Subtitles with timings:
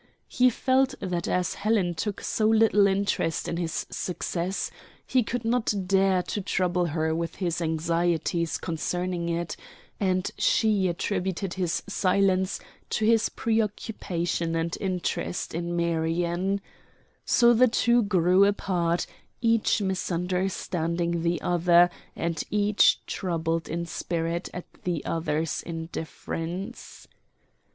[0.29, 4.71] He felt that as Helen took so little interest in his success
[5.05, 9.55] he could not dare to trouble her with his anxieties concerning it,
[9.99, 12.59] and she attributed his silence
[12.89, 16.61] to his preoccupation and interest in Marion.
[17.23, 19.05] So the two grew apart,
[19.39, 27.07] each misunderstanding the other and each troubled in spirit at the other's indifference.